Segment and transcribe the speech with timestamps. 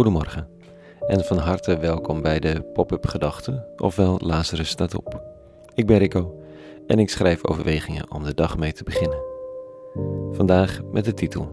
[0.00, 0.48] Goedemorgen
[1.06, 5.22] en van harte welkom bij de Pop-up Gedachten, ofwel Lazarus staat op.
[5.74, 6.40] Ik ben Rico
[6.86, 9.18] en ik schrijf overwegingen om de dag mee te beginnen.
[10.32, 11.48] Vandaag met de titel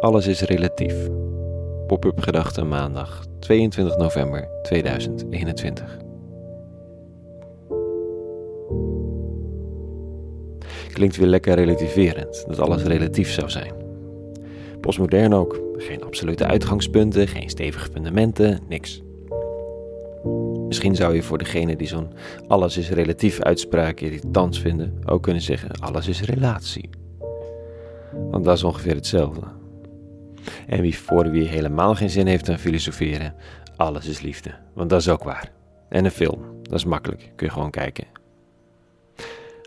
[0.00, 1.08] Alles is relatief.
[1.86, 5.96] Pop-up Gedachten maandag 22 november 2021.
[10.92, 13.85] Klinkt weer lekker relativerend dat alles relatief zou zijn.
[14.86, 15.60] Postmodern ook.
[15.76, 19.02] Geen absolute uitgangspunten, geen stevige fundamenten, niks.
[20.66, 22.12] Misschien zou je voor degene die zo'n
[22.48, 26.90] alles is relatief uitspraak irritant vinden, ook kunnen zeggen alles is relatie.
[28.30, 29.40] Want dat is ongeveer hetzelfde.
[30.66, 33.34] En wie voor wie helemaal geen zin heeft aan filosoferen,
[33.76, 34.50] alles is liefde.
[34.74, 35.52] Want dat is ook waar.
[35.88, 38.06] En een film, dat is makkelijk, kun je gewoon kijken.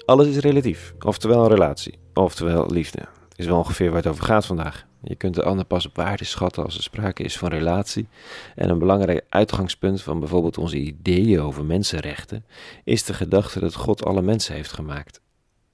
[0.05, 3.01] Alles is relatief, oftewel relatie, oftewel liefde.
[3.39, 4.85] Is wel ongeveer waar het over gaat vandaag.
[5.03, 8.07] Je kunt de ander pas op waarde schatten als er sprake is van relatie.
[8.55, 12.45] En een belangrijk uitgangspunt van bijvoorbeeld onze ideeën over mensenrechten
[12.83, 15.21] is de gedachte dat God alle mensen heeft gemaakt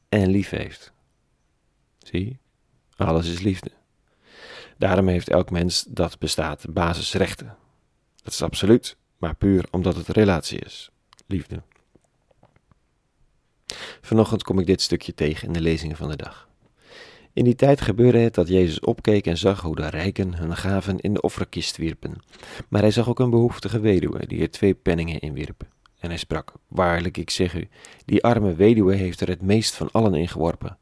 [0.09, 0.91] en lief heeft.
[1.99, 2.39] Zie,
[2.95, 3.71] alles is liefde.
[4.77, 7.55] Daarom heeft elk mens dat bestaat basisrechten.
[8.23, 10.89] Dat is absoluut, maar puur omdat het relatie is.
[11.27, 11.61] Liefde.
[14.01, 16.45] Vanochtend kom ik dit stukje tegen in de lezingen van de dag.
[17.35, 20.99] In die tijd gebeurde het dat Jezus opkeek en zag hoe de rijken hun gaven
[20.99, 22.15] in de offerkist wierpen.
[22.69, 25.63] Maar hij zag ook een behoeftige weduwe die er twee penningen in wierp.
[25.99, 27.67] En hij sprak, waarlijk ik zeg u,
[28.05, 30.77] die arme weduwe heeft er het meest van allen in geworpen.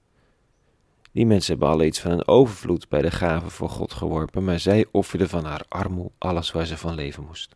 [1.12, 4.60] Die mensen hebben al iets van een overvloed bij de gaven voor God geworpen, maar
[4.60, 7.56] zij offerde van haar armoe alles waar ze van leven moest.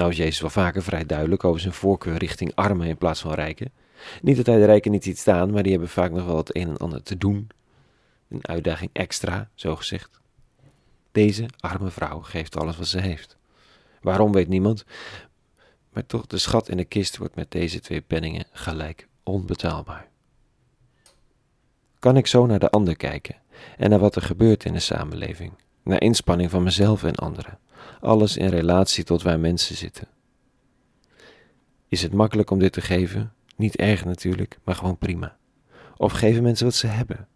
[0.00, 3.34] Nou is Jezus wel vaker vrij duidelijk over zijn voorkeur richting armen in plaats van
[3.34, 3.72] rijken.
[4.22, 6.56] Niet dat hij de rijken niet ziet staan, maar die hebben vaak nog wel het
[6.56, 7.48] een en ander te doen.
[8.28, 10.20] Een uitdaging extra, zo gezegd.
[11.12, 13.36] Deze arme vrouw geeft alles wat ze heeft.
[14.00, 14.84] Waarom weet niemand,
[15.92, 20.08] maar toch de schat in de kist wordt met deze twee penningen gelijk onbetaalbaar.
[21.98, 23.36] Kan ik zo naar de ander kijken
[23.76, 27.58] en naar wat er gebeurt in de samenleving, naar inspanning van mezelf en anderen,
[28.00, 30.08] alles in relatie tot waar mensen zitten?
[31.88, 33.32] Is het makkelijk om dit te geven?
[33.56, 35.36] Niet erg natuurlijk, maar gewoon prima.
[35.96, 37.28] Of geven mensen wat ze hebben?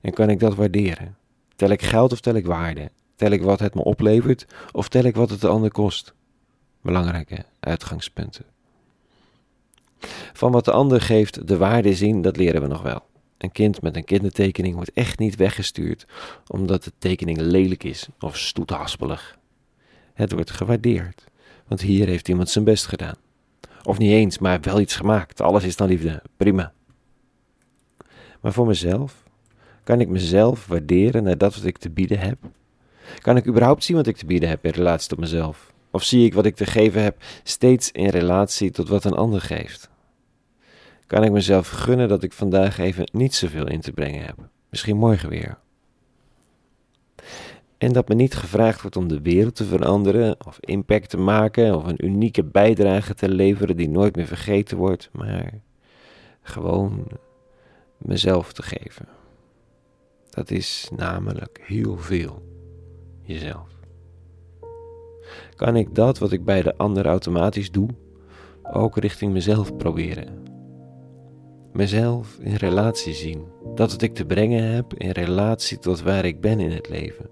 [0.00, 1.16] En kan ik dat waarderen?
[1.56, 2.90] Tel ik geld of tel ik waarde?
[3.16, 6.14] Tel ik wat het me oplevert of tel ik wat het de ander kost?
[6.80, 8.44] Belangrijke uitgangspunten.
[10.32, 13.02] Van wat de ander geeft de waarde zien, dat leren we nog wel.
[13.38, 16.06] Een kind met een kindertekening wordt echt niet weggestuurd
[16.46, 19.38] omdat de tekening lelijk is of stoethaspelig.
[20.14, 21.24] Het wordt gewaardeerd,
[21.66, 23.16] want hier heeft iemand zijn best gedaan.
[23.82, 25.40] Of niet eens, maar wel iets gemaakt.
[25.40, 26.22] Alles is dan liefde.
[26.36, 26.72] Prima.
[28.40, 29.22] Maar voor mezelf?
[29.84, 32.38] Kan ik mezelf waarderen naar dat wat ik te bieden heb?
[33.20, 35.72] Kan ik überhaupt zien wat ik te bieden heb in relatie tot mezelf?
[35.90, 39.40] Of zie ik wat ik te geven heb steeds in relatie tot wat een ander
[39.40, 39.90] geeft?
[41.06, 44.36] Kan ik mezelf gunnen dat ik vandaag even niet zoveel in te brengen heb?
[44.70, 45.58] Misschien morgen weer.
[47.84, 51.76] En dat me niet gevraagd wordt om de wereld te veranderen, of impact te maken,
[51.76, 55.60] of een unieke bijdrage te leveren die nooit meer vergeten wordt, maar
[56.42, 57.06] gewoon
[57.98, 59.08] mezelf te geven.
[60.30, 62.42] Dat is namelijk heel veel
[63.22, 63.68] jezelf.
[65.56, 67.88] Kan ik dat wat ik bij de ander automatisch doe,
[68.72, 70.43] ook richting mezelf proberen?
[71.74, 73.44] Mezelf in relatie zien.
[73.74, 77.30] Dat wat ik te brengen heb in relatie tot waar ik ben in het leven.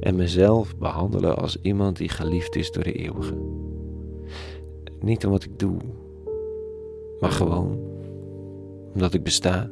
[0.00, 3.34] En mezelf behandelen als iemand die geliefd is door de eeuwige.
[5.00, 5.76] Niet om wat ik doe,
[7.20, 7.78] maar gewoon
[8.94, 9.70] omdat ik besta.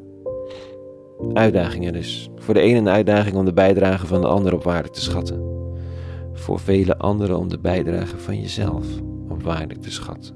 [1.32, 2.30] Uitdagingen dus.
[2.36, 5.42] Voor de ene een uitdaging om de bijdrage van de ander op waarde te schatten.
[6.32, 8.86] Voor vele anderen om de bijdrage van jezelf
[9.28, 10.34] op waarde te schatten.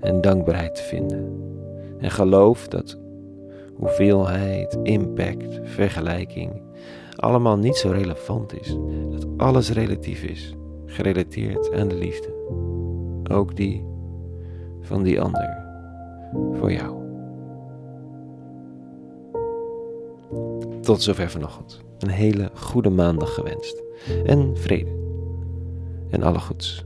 [0.00, 1.54] En dankbaarheid te vinden
[1.98, 2.98] en geloof dat
[3.74, 6.62] hoeveelheid, impact, vergelijking
[7.16, 8.76] allemaal niet zo relevant is.
[9.10, 10.54] Dat alles relatief is,
[10.86, 12.34] gerelateerd aan de liefde.
[13.30, 13.84] Ook die
[14.80, 15.64] van die ander
[16.52, 16.94] voor jou.
[20.80, 21.80] Tot zover vanochtend.
[21.98, 23.82] Een hele goede maandag gewenst.
[24.24, 24.90] En vrede.
[26.10, 26.84] En alle goeds.